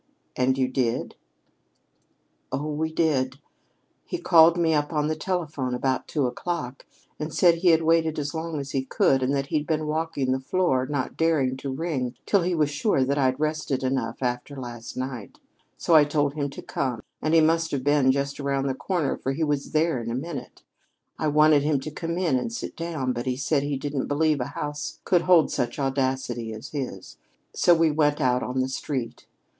"And 0.35 0.57
you 0.57 0.67
did?" 0.67 1.15
"Oh, 2.51 2.71
we 2.71 2.91
did. 2.91 3.37
He 4.03 4.17
called 4.17 4.57
me 4.57 4.73
up 4.73 4.91
on 4.91 5.09
the 5.09 5.15
telephone 5.15 5.75
about 5.75 6.07
two 6.07 6.25
o'clock, 6.25 6.87
and 7.19 7.31
said 7.31 7.57
he 7.59 7.67
had 7.67 7.83
waited 7.83 8.17
as 8.17 8.33
long 8.33 8.59
as 8.59 8.71
he 8.71 8.83
could, 8.83 9.21
and 9.21 9.31
that 9.35 9.49
he'd 9.53 9.67
been 9.67 9.85
walking 9.85 10.31
the 10.31 10.39
floor, 10.39 10.87
not 10.87 11.15
daring 11.17 11.55
to 11.57 11.71
ring 11.71 12.15
till 12.25 12.41
he 12.41 12.55
was 12.55 12.71
sure 12.71 13.03
that 13.03 13.19
I'd 13.19 13.39
rested 13.39 13.83
enough 13.83 14.23
after 14.23 14.55
last 14.55 14.97
night. 14.97 15.37
So 15.77 15.93
I 15.93 16.03
told 16.03 16.33
him 16.33 16.49
to 16.49 16.63
come, 16.63 17.03
and 17.21 17.35
he 17.35 17.39
must 17.39 17.69
have 17.69 17.83
been 17.83 18.11
just 18.11 18.39
around 18.39 18.65
the 18.65 18.73
corner, 18.73 19.15
for 19.15 19.33
he 19.33 19.43
was 19.43 19.71
there 19.71 20.01
in 20.01 20.09
a 20.09 20.15
minute. 20.15 20.63
I 21.19 21.27
wanted 21.27 21.61
him 21.61 21.79
to 21.79 21.91
come 21.91 22.17
in 22.17 22.37
and 22.37 22.51
sit 22.51 22.75
down, 22.75 23.13
but 23.13 23.27
he 23.27 23.35
said 23.37 23.61
he 23.61 23.77
didn't 23.77 24.07
believe 24.07 24.39
a 24.41 24.45
house 24.57 24.99
could 25.05 25.21
hold 25.21 25.51
such 25.51 25.77
audacity 25.77 26.53
as 26.53 26.69
his. 26.69 27.17
So 27.53 27.75
we 27.75 27.91
went 27.91 28.19
out 28.19 28.41
on 28.41 28.61
the 28.61 28.67
street. 28.67 29.27